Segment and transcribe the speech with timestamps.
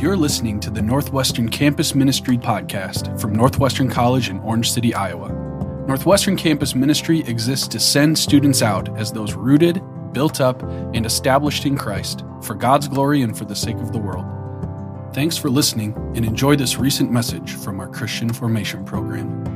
[0.00, 5.28] You're listening to the Northwestern Campus Ministry podcast from Northwestern College in Orange City, Iowa.
[5.86, 9.82] Northwestern Campus Ministry exists to send students out as those rooted,
[10.14, 13.98] built up, and established in Christ for God's glory and for the sake of the
[13.98, 14.24] world.
[15.12, 19.49] Thanks for listening and enjoy this recent message from our Christian Formation Program.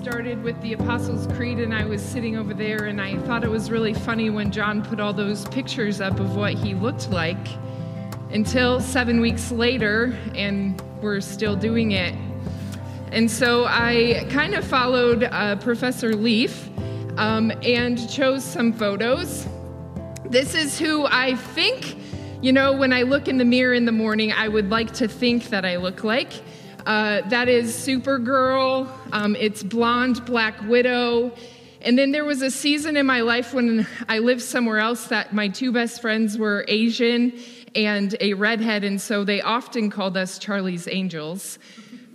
[0.00, 3.50] Started with the Apostles' Creed, and I was sitting over there, and I thought it
[3.50, 7.36] was really funny when John put all those pictures up of what he looked like
[8.30, 12.14] until seven weeks later, and we're still doing it.
[13.12, 16.70] And so I kind of followed uh, Professor Leaf
[17.18, 19.46] um, and chose some photos.
[20.24, 21.98] This is who I think,
[22.40, 25.08] you know, when I look in the mirror in the morning, I would like to
[25.08, 26.32] think that I look like.
[26.86, 28.88] Uh, that is Supergirl.
[29.12, 31.32] Um, it's Blonde Black Widow.
[31.82, 35.32] And then there was a season in my life when I lived somewhere else that
[35.32, 37.38] my two best friends were Asian
[37.74, 41.58] and a redhead, and so they often called us Charlie's Angels.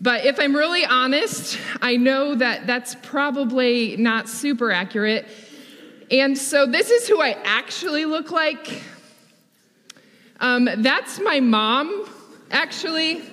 [0.02, 5.25] But if I'm really honest, I know that that's probably not super accurate.
[6.11, 8.83] And so this is who I actually look like.
[10.39, 12.07] Um, that's my mom,
[12.52, 13.23] actually.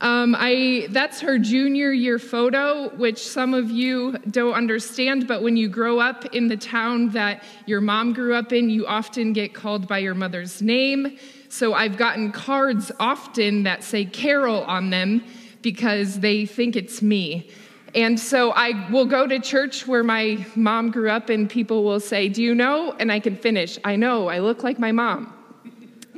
[0.00, 5.56] Um, I, that's her junior year photo, which some of you don't understand, but when
[5.56, 9.54] you grow up in the town that your mom grew up in, you often get
[9.54, 11.16] called by your mother's name.
[11.48, 15.24] So I've gotten cards often that say Carol on them
[15.62, 17.50] because they think it's me.
[17.94, 22.00] And so I will go to church where my mom grew up, and people will
[22.00, 22.94] say, Do you know?
[22.98, 25.35] And I can finish, I know, I look like my mom.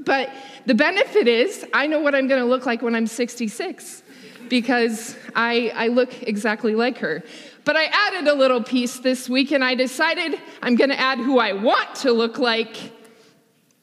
[0.09, 0.31] But
[0.65, 4.03] the benefit is I know what I'm going to look like when I'm 66
[4.49, 7.23] because I, I look exactly like her.
[7.67, 11.19] But I added a little piece this week and I decided I'm going to add
[11.19, 12.91] who I want to look like.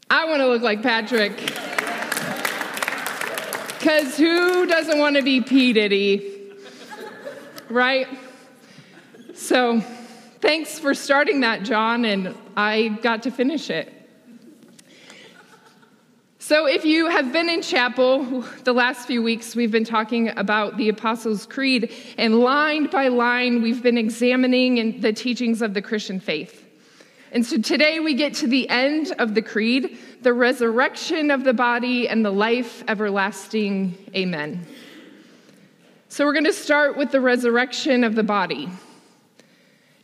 [0.09, 1.37] I want to look like Patrick.
[3.77, 5.73] Because who doesn't want to be P.
[5.73, 6.55] Diddy?
[7.69, 8.07] Right?
[9.35, 9.79] So
[10.41, 14.04] thanks for starting that, John, and I got to finish it.
[16.47, 20.77] So, if you have been in chapel the last few weeks, we've been talking about
[20.77, 26.19] the Apostles' Creed, and line by line, we've been examining the teachings of the Christian
[26.19, 26.63] faith.
[27.31, 31.53] And so today we get to the end of the Creed, the resurrection of the
[31.53, 33.97] body and the life everlasting.
[34.15, 34.67] Amen.
[36.09, 38.69] So, we're going to start with the resurrection of the body.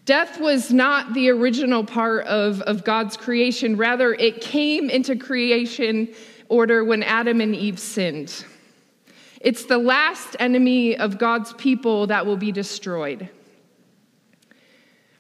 [0.06, 3.78] Death was not the original part of, of God's creation.
[3.78, 6.10] Rather, it came into creation
[6.52, 8.46] order when Adam and Eve sinned.
[9.40, 13.30] It's the last enemy of God's people that will be destroyed.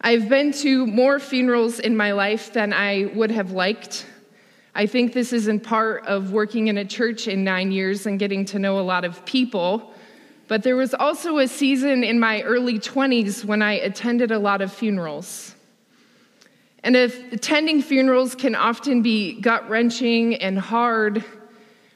[0.02, 4.06] I've been to more funerals in my life than I would have liked.
[4.75, 8.19] I think this is in part of working in a church in nine years and
[8.19, 9.94] getting to know a lot of people.
[10.48, 14.62] But there was also a season in my early 20s when I attended a lot
[14.62, 15.56] of funerals.
[16.84, 21.24] And if attending funerals can often be gut wrenching and hard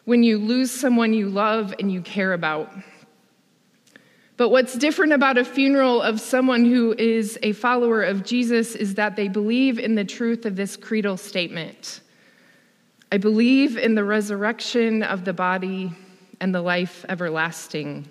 [0.06, 2.72] when you lose someone you love and you care about.
[4.38, 8.96] But what's different about a funeral of someone who is a follower of Jesus is
[8.96, 12.02] that they believe in the truth of this creedal statement
[13.12, 15.94] I believe in the resurrection of the body
[16.42, 18.10] and the life everlasting.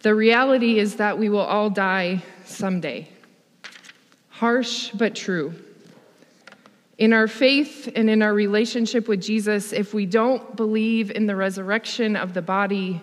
[0.00, 3.08] The reality is that we will all die someday.
[4.38, 5.54] Harsh but true.
[6.98, 11.34] In our faith and in our relationship with Jesus, if we don't believe in the
[11.34, 13.00] resurrection of the body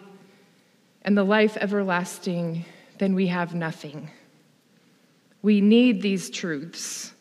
[1.01, 2.65] and the life everlasting,
[2.99, 4.11] then we have nothing.
[5.41, 7.13] We need these truths.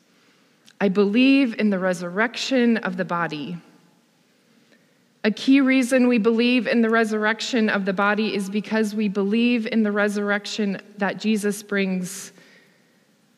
[0.78, 3.56] I believe in the resurrection of the body.
[5.25, 9.67] A key reason we believe in the resurrection of the body is because we believe
[9.67, 12.31] in the resurrection that Jesus brings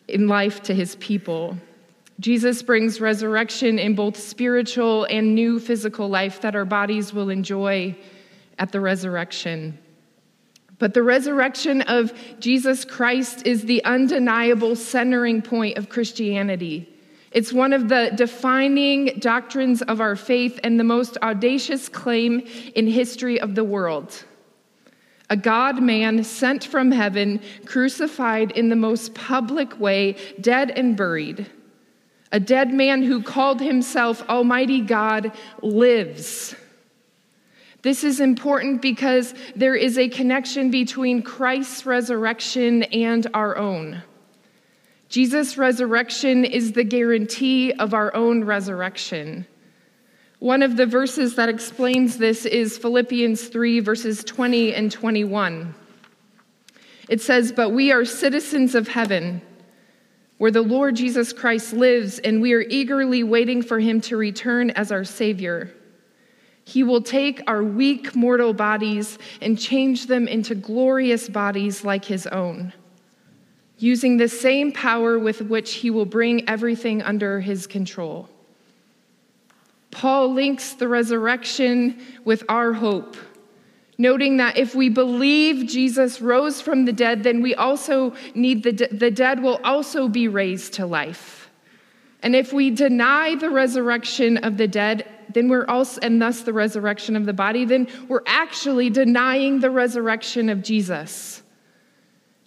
[0.09, 1.57] in life to his people.
[2.21, 7.97] Jesus brings resurrection in both spiritual and new physical life that our bodies will enjoy
[8.59, 9.79] at the resurrection.
[10.79, 16.89] But the resurrection of Jesus Christ is the undeniable centering point of Christianity.
[17.33, 22.47] It's one of the defining doctrines of our faith and the most audacious claim
[22.77, 24.25] in history of the world
[25.35, 31.51] a God man sent from heaven, crucified in the most public way, dead and buried.
[32.31, 36.55] A dead man who called himself Almighty God lives.
[37.83, 44.05] This is important because there is a connection between Christ's resurrection and our own.
[45.09, 49.49] Jesus' resurrection is the guarantee of our own resurrection.
[50.45, 55.75] One of the verses that explains this is Philippians 3, verses 20 and 21.
[57.09, 59.41] It says, But we are citizens of heaven,
[60.37, 64.69] where the Lord Jesus Christ lives, and we are eagerly waiting for him to return
[64.73, 65.73] as our Savior.
[66.67, 72.27] He will take our weak mortal bodies and change them into glorious bodies like his
[72.27, 72.75] own,
[73.79, 78.29] using the same power with which he will bring everything under his control.
[79.95, 83.17] Paul links the resurrection with our hope,
[83.97, 88.73] noting that if we believe Jesus rose from the dead, then we also need the,
[88.73, 91.49] de- the dead will also be raised to life.
[92.23, 96.53] And if we deny the resurrection of the dead, then we're also, and thus the
[96.53, 101.44] resurrection of the body, then we're actually denying the resurrection of Jesus.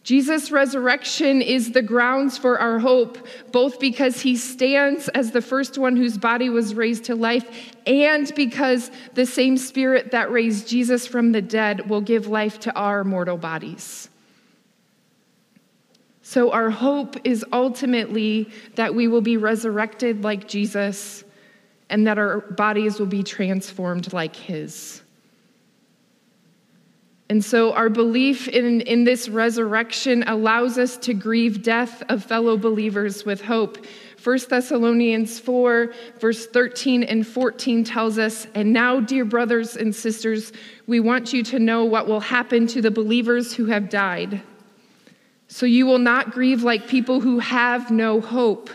[0.08, 3.18] Jesus' resurrection is the grounds for our hope,
[3.52, 8.34] both because he stands as the first one whose body was raised to life, and
[8.34, 13.04] because the same spirit that raised Jesus from the dead will give life to our
[13.04, 14.08] mortal bodies.
[16.22, 21.26] So, our hope is ultimately that we will be resurrected like Jesus
[21.90, 25.02] and that our bodies will be transformed like his.
[27.30, 32.56] And so, our belief in, in this resurrection allows us to grieve death of fellow
[32.56, 33.86] believers with hope.
[34.24, 40.54] 1 Thessalonians 4, verse 13 and 14 tells us, And now, dear brothers and sisters,
[40.88, 44.42] we want you to know what will happen to the believers who have died.
[45.50, 48.70] So you will not grieve like people who have no hope.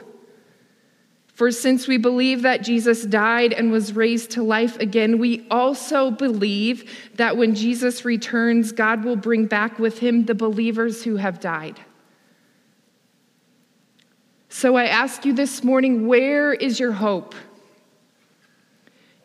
[1.33, 6.11] For since we believe that Jesus died and was raised to life again, we also
[6.11, 11.41] believe that when Jesus returns, God will bring back with him the believers who have
[11.41, 11.81] died.
[14.51, 17.35] So I ask you this morning where is your hope?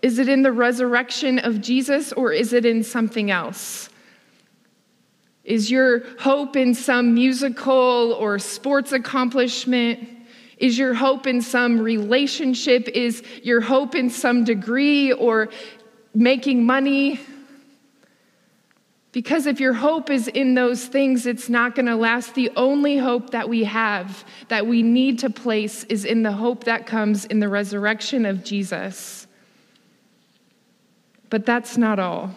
[0.02, 3.90] Is it in the resurrection of Jesus or is it in something else?
[5.44, 10.17] Is your hope in some musical or sports accomplishment?
[10.58, 12.88] Is your hope in some relationship?
[12.90, 15.50] Is your hope in some degree or
[16.14, 17.20] making money?
[19.12, 22.36] Because if your hope is in those things, it's not going to last.
[22.36, 26.66] The only hope that we have, that we need to place, is in the hope
[26.66, 29.26] that comes in the resurrection of Jesus.
[31.30, 32.36] But that's not all.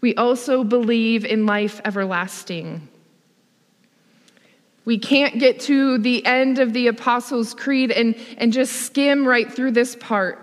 [0.00, 2.88] We also believe in life everlasting.
[4.90, 9.48] We can't get to the end of the Apostles' Creed and, and just skim right
[9.48, 10.40] through this part.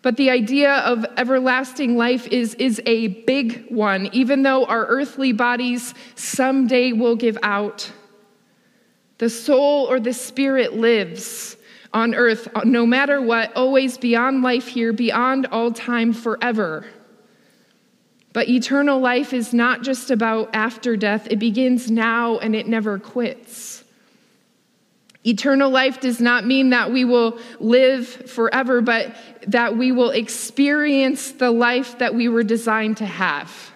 [0.00, 5.32] But the idea of everlasting life is, is a big one, even though our earthly
[5.32, 7.92] bodies someday will give out.
[9.18, 11.58] The soul or the spirit lives
[11.92, 16.86] on earth, no matter what, always beyond life here, beyond all time, forever.
[18.32, 22.98] But eternal life is not just about after death, it begins now and it never
[22.98, 23.84] quits.
[25.26, 29.14] Eternal life does not mean that we will live forever, but
[29.48, 33.70] that we will experience the life that we were designed to have.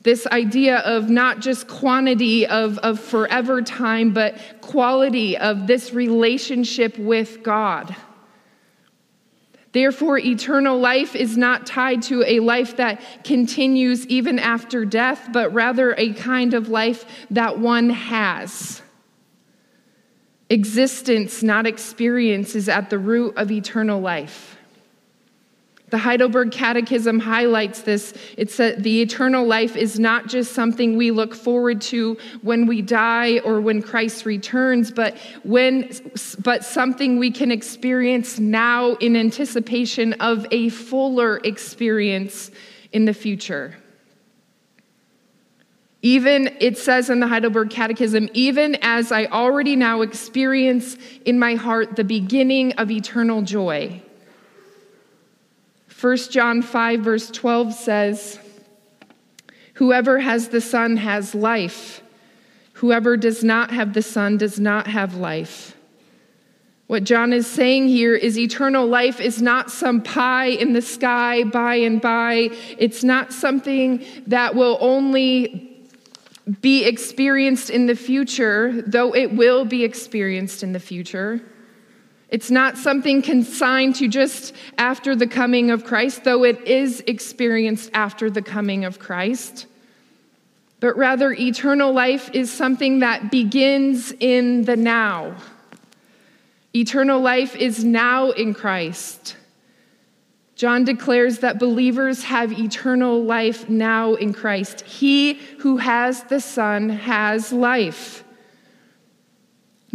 [0.00, 6.98] This idea of not just quantity of, of forever time, but quality of this relationship
[6.98, 7.94] with God.
[9.74, 15.52] Therefore, eternal life is not tied to a life that continues even after death, but
[15.52, 18.82] rather a kind of life that one has.
[20.48, 24.53] Existence, not experience, is at the root of eternal life.
[25.94, 28.14] The Heidelberg Catechism highlights this.
[28.36, 32.82] It said the eternal life is not just something we look forward to when we
[32.82, 35.92] die or when Christ returns, but when
[36.40, 42.50] but something we can experience now in anticipation of a fuller experience
[42.90, 43.76] in the future.
[46.02, 51.54] Even, it says in the Heidelberg Catechism, even as I already now experience in my
[51.54, 54.02] heart the beginning of eternal joy.
[56.04, 58.38] 1 John 5, verse 12 says,
[59.76, 62.02] Whoever has the Son has life.
[62.74, 65.74] Whoever does not have the Son does not have life.
[66.88, 71.42] What John is saying here is eternal life is not some pie in the sky
[71.42, 72.50] by and by.
[72.76, 75.86] It's not something that will only
[76.60, 81.40] be experienced in the future, though it will be experienced in the future.
[82.34, 87.92] It's not something consigned to just after the coming of Christ, though it is experienced
[87.94, 89.66] after the coming of Christ.
[90.80, 95.36] But rather, eternal life is something that begins in the now.
[96.74, 99.36] Eternal life is now in Christ.
[100.56, 104.80] John declares that believers have eternal life now in Christ.
[104.80, 108.23] He who has the Son has life.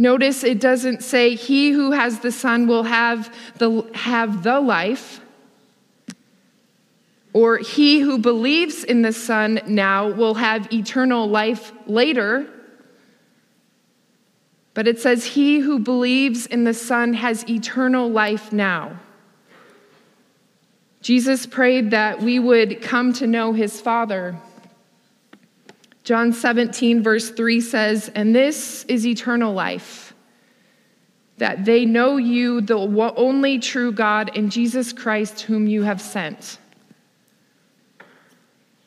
[0.00, 5.20] Notice it doesn't say he who has the Son will have the, have the life,
[7.34, 12.46] or he who believes in the Son now will have eternal life later.
[14.72, 18.98] But it says, He who believes in the Son has eternal life now.
[21.02, 24.38] Jesus prayed that we would come to know his Father.
[26.10, 30.12] John 17, verse 3 says, And this is eternal life,
[31.36, 36.58] that they know you, the only true God, and Jesus Christ, whom you have sent.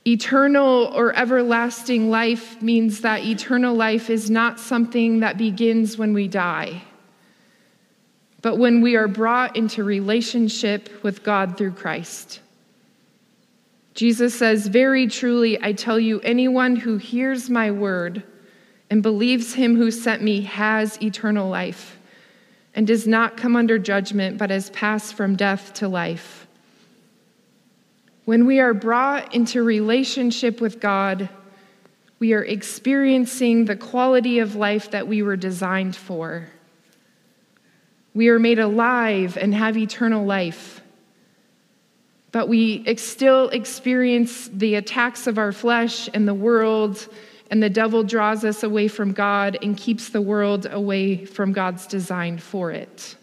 [0.05, 6.27] Eternal or everlasting life means that eternal life is not something that begins when we
[6.27, 6.81] die,
[8.41, 12.41] but when we are brought into relationship with God through Christ.
[13.93, 18.23] Jesus says, Very truly, I tell you, anyone who hears my word
[18.89, 21.99] and believes him who sent me has eternal life
[22.75, 26.47] and does not come under judgment, but has passed from death to life.
[28.25, 31.29] When we are brought into relationship with God,
[32.19, 36.47] we are experiencing the quality of life that we were designed for.
[38.13, 40.82] We are made alive and have eternal life.
[42.33, 47.07] But we still experience the attacks of our flesh and the world,
[47.51, 51.85] and the devil draws us away from God and keeps the world away from God's
[51.85, 53.15] design for it.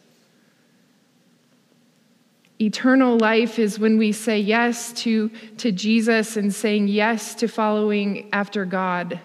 [2.61, 8.29] Eternal life is when we say yes to, to Jesus and saying yes to following
[8.33, 9.19] after God.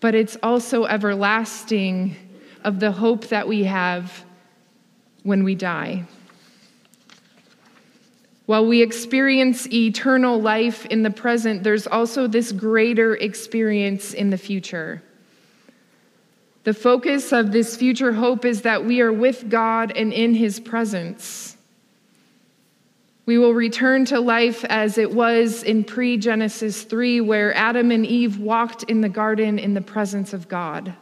[0.00, 2.16] But it's also everlasting
[2.64, 4.24] of the hope that we have
[5.24, 6.06] when we die.
[8.48, 14.38] While we experience eternal life in the present, there's also this greater experience in the
[14.38, 15.02] future.
[16.64, 20.60] The focus of this future hope is that we are with God and in His
[20.60, 21.58] presence.
[23.26, 28.06] We will return to life as it was in pre Genesis 3, where Adam and
[28.06, 30.94] Eve walked in the garden in the presence of God.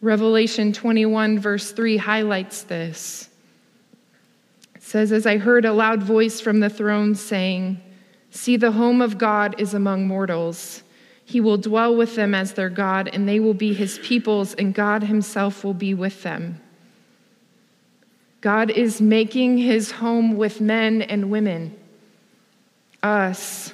[0.00, 3.29] Revelation 21, verse 3, highlights this.
[4.90, 7.80] Says, As I heard a loud voice from the throne saying,
[8.32, 10.82] See, the home of God is among mortals.
[11.24, 14.74] He will dwell with them as their God, and they will be his peoples, and
[14.74, 16.60] God himself will be with them.
[18.40, 21.78] God is making his home with men and women,
[23.00, 23.72] us.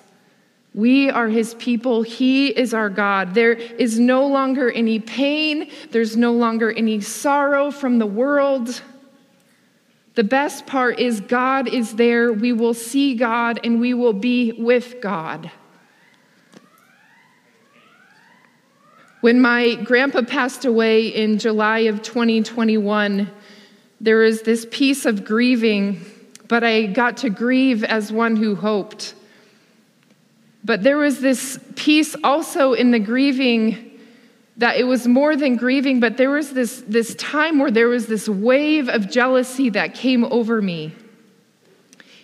[0.74, 2.02] We are his people.
[2.02, 3.32] He is our God.
[3.32, 5.70] There is no longer any pain.
[5.92, 8.82] There's no longer any sorrow from the world.
[10.16, 12.32] The best part is God is there.
[12.32, 15.50] We will see God and we will be with God.
[19.20, 23.30] When my grandpa passed away in July of 2021,
[24.00, 26.00] there is this piece of grieving,
[26.48, 29.14] but I got to grieve as one who hoped.
[30.64, 33.85] But there was this piece also in the grieving
[34.58, 38.06] that it was more than grieving, but there was this, this time where there was
[38.06, 40.94] this wave of jealousy that came over me.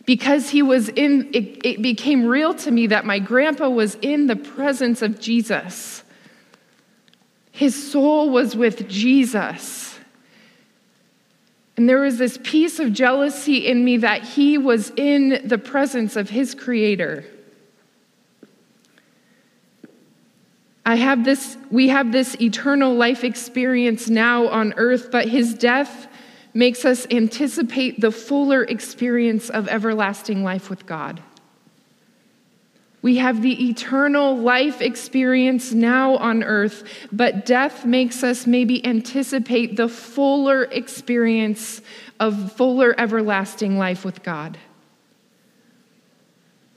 [0.07, 4.27] Because he was in, it, it became real to me that my grandpa was in
[4.27, 6.03] the presence of Jesus.
[7.53, 9.99] His soul was with Jesus.
[11.77, 16.17] And there was this piece of jealousy in me that he was in the presence
[16.17, 17.25] of his creator.
[20.85, 26.09] I have this, we have this eternal life experience now on earth, but his death
[26.55, 31.23] makes us anticipate the fuller experience of everlasting life with God.
[33.01, 39.77] We have the eternal life experience now on earth, but death makes us maybe anticipate
[39.77, 41.81] the fuller experience
[42.21, 44.57] of fuller everlasting life with God.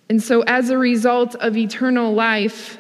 [0.10, 2.80] And so, as a result of eternal life,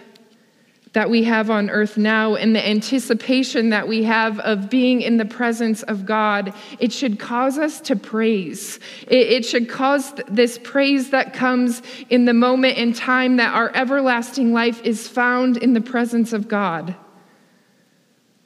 [0.95, 5.17] that we have on earth now and the anticipation that we have of being in
[5.17, 8.79] the presence of God, it should cause us to praise.
[9.05, 14.53] It, should cause this praise that comes in the moment in time that our everlasting
[14.53, 16.95] life is found in the presence of God.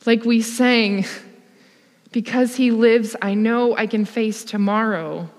[0.08, 1.06] Like we sang,
[2.12, 5.29] because he lives, I know I can face tomorrow.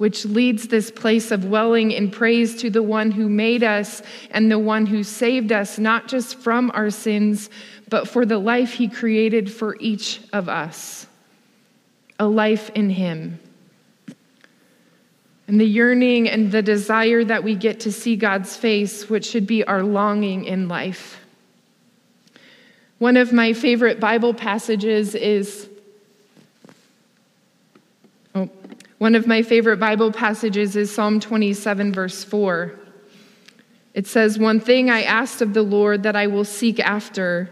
[0.00, 4.50] Which leads this place of welling in praise to the one who made us and
[4.50, 7.50] the one who saved us, not just from our sins,
[7.90, 11.06] but for the life he created for each of us
[12.18, 13.38] a life in him.
[15.46, 19.46] And the yearning and the desire that we get to see God's face, which should
[19.46, 21.20] be our longing in life.
[22.96, 25.68] One of my favorite Bible passages is
[29.00, 32.78] One of my favorite Bible passages is Psalm 27, verse 4.
[33.94, 37.48] It says, One thing I asked of the Lord that I will seek after,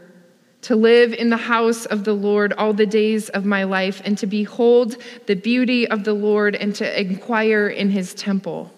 [0.61, 4.19] to live in the house of the Lord all the days of my life, and
[4.19, 8.71] to behold the beauty of the Lord and to inquire in his temple.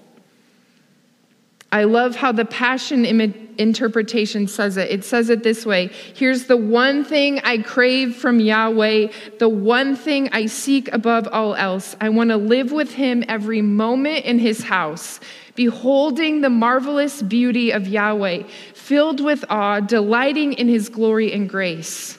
[1.73, 4.91] I love how the Passion interpretation says it.
[4.91, 9.95] It says it this way Here's the one thing I crave from Yahweh, the one
[9.95, 11.95] thing I seek above all else.
[12.01, 15.21] I want to live with him every moment in his house,
[15.55, 22.19] beholding the marvelous beauty of Yahweh, filled with awe, delighting in his glory and grace.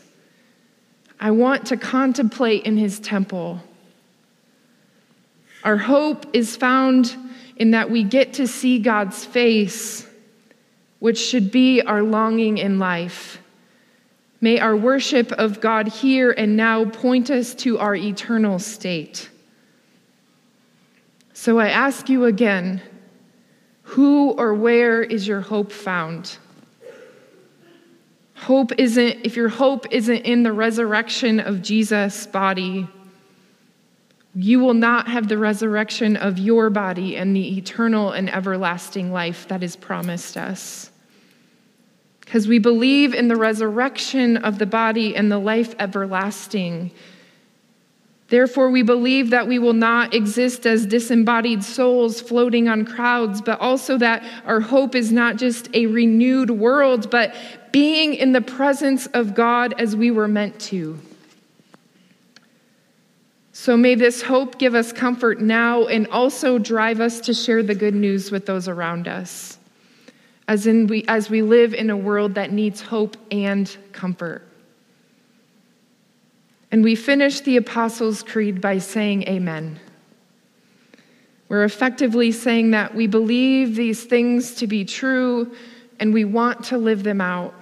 [1.20, 3.62] I want to contemplate in his temple.
[5.64, 7.16] Our hope is found
[7.62, 10.08] in that we get to see God's face,
[10.98, 13.38] which should be our longing in life.
[14.42, 19.30] May our worship of God here and now point us to our eternal state.
[21.34, 22.82] So I ask you again
[23.84, 26.40] who or where is your hope found?
[28.34, 32.88] Hope isn't, if your hope isn't in the resurrection of Jesus' body,
[34.34, 39.48] you will not have the resurrection of your body and the eternal and everlasting life
[39.50, 40.90] that is promised us.
[42.22, 46.92] Because we believe in the resurrection of the body and the life everlasting.
[48.30, 53.60] Therefore, we believe that we will not exist as disembodied souls floating on clouds, but
[53.60, 57.36] also that our hope is not just a renewed world, but
[57.74, 60.98] being in the presence of God as we were meant to.
[63.62, 67.76] So may this hope give us comfort now and also drive us to share the
[67.76, 69.60] good news with those around us.
[70.48, 74.48] As, in we, as we live in a world that needs hope and comfort.
[76.72, 79.80] And we finish the Apostles' Creed by saying amen.
[81.48, 85.56] We're effectively saying that we believe these things to be true
[86.00, 87.54] and we want to live them out.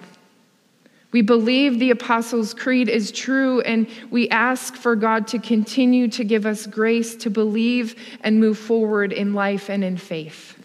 [1.12, 6.24] We believe the Apostles' Creed is true, and we ask for God to continue to
[6.24, 10.56] give us grace to believe and move forward in life and in faith.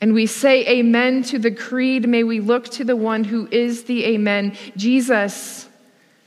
[0.00, 2.08] And we say amen to the creed.
[2.08, 5.68] May we look to the one who is the amen, Jesus,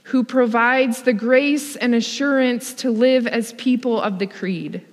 [0.04, 4.86] who provides the grace and assurance to live as people of the creed.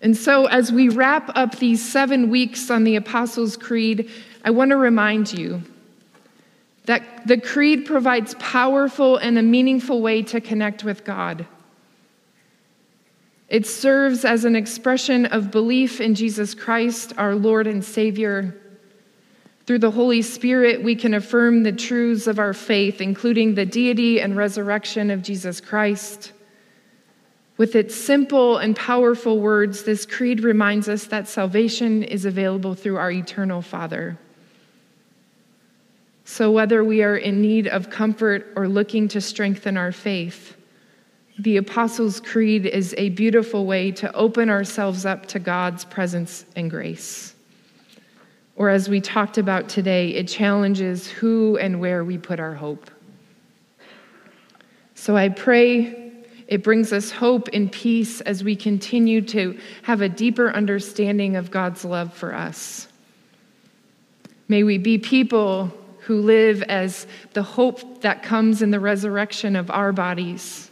[0.00, 4.08] And so, as we wrap up these seven weeks on the Apostles' Creed,
[4.44, 5.60] I want to remind you
[6.88, 11.46] that the creed provides powerful and a meaningful way to connect with God.
[13.50, 18.56] It serves as an expression of belief in Jesus Christ, our Lord and Savior.
[19.66, 24.18] Through the Holy Spirit, we can affirm the truths of our faith, including the deity
[24.18, 26.32] and resurrection of Jesus Christ.
[27.58, 32.96] With its simple and powerful words, this creed reminds us that salvation is available through
[32.96, 34.16] our eternal Father.
[36.30, 40.58] So, whether we are in need of comfort or looking to strengthen our faith,
[41.38, 46.70] the Apostles' Creed is a beautiful way to open ourselves up to God's presence and
[46.70, 47.34] grace.
[48.56, 52.90] Or, as we talked about today, it challenges who and where we put our hope.
[54.94, 56.12] So, I pray
[56.46, 61.50] it brings us hope and peace as we continue to have a deeper understanding of
[61.50, 62.86] God's love for us.
[64.46, 65.72] May we be people
[66.08, 70.70] who live as the hope that comes in the resurrection of our bodies.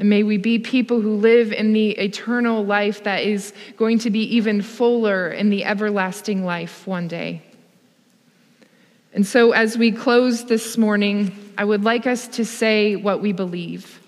[0.00, 4.10] And may we be people who live in the eternal life that is going to
[4.10, 7.40] be even fuller in the everlasting life one day.
[9.12, 13.30] And so, as we close this morning, I would like us to say what we
[13.30, 14.00] believe.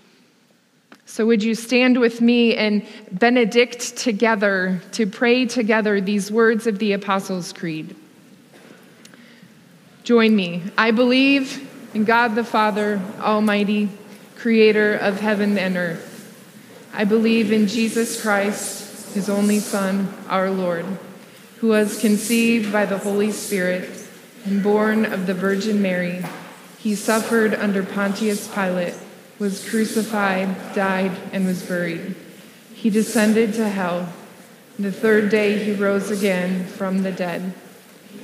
[1.04, 6.80] So, would you stand with me and benedict together to pray together these words of
[6.80, 7.94] the Apostles' Creed?
[10.06, 10.62] Join me.
[10.78, 13.88] I believe in God the Father, Almighty,
[14.36, 16.32] creator of heaven and earth.
[16.94, 20.86] I believe in Jesus Christ, his only Son, our Lord,
[21.56, 23.90] who was conceived by the Holy Spirit
[24.44, 26.22] and born of the Virgin Mary.
[26.78, 28.94] He suffered under Pontius Pilate,
[29.40, 32.14] was crucified, died, and was buried.
[32.72, 34.12] He descended to hell.
[34.78, 37.54] The third day he rose again from the dead.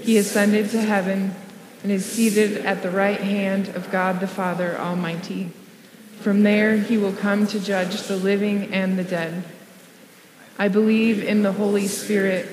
[0.01, 1.35] He ascended to heaven
[1.83, 5.51] and is seated at the right hand of God the Father Almighty.
[6.21, 9.45] From there he will come to judge the living and the dead.
[10.59, 12.47] I believe in the Holy Spirit,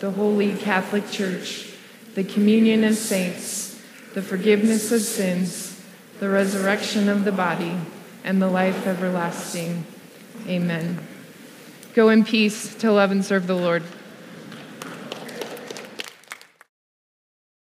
[0.00, 1.72] the holy Catholic Church,
[2.14, 3.80] the communion of saints,
[4.14, 5.82] the forgiveness of sins,
[6.18, 7.76] the resurrection of the body,
[8.24, 9.84] and the life everlasting.
[10.46, 10.98] Amen.
[11.94, 13.82] Go in peace to love and serve the Lord.